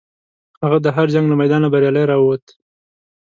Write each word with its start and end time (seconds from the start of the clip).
هغه 0.63 0.77
د 0.85 0.87
هر 0.95 1.07
جنګ 1.13 1.25
له 1.29 1.35
میدانه 1.41 1.67
بریالی 1.73 2.03
راووت. 2.11 2.43